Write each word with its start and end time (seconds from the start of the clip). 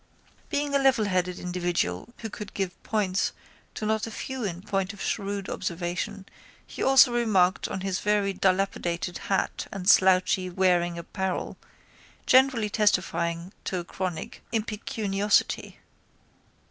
Being 0.49 0.73
a 0.73 0.79
levelheaded 0.79 1.37
individual 1.37 2.11
who 2.17 2.29
could 2.31 2.55
give 2.55 2.81
points 2.81 3.33
to 3.75 3.85
not 3.85 4.07
a 4.07 4.09
few 4.09 4.43
in 4.43 4.63
point 4.63 4.93
of 4.93 4.99
shrewd 5.03 5.47
observation 5.47 6.25
he 6.65 6.81
also 6.81 7.13
remarked 7.13 7.67
on 7.67 7.81
his 7.81 7.99
very 7.99 8.33
dilapidated 8.33 9.19
hat 9.29 9.67
and 9.71 9.87
slouchy 9.87 10.49
wearing 10.49 10.97
apparel 10.97 11.55
generally 12.25 12.67
testifying 12.67 13.53
to 13.65 13.77
a 13.79 13.83
chronic 13.83 14.41
impecuniosity. 14.51 15.77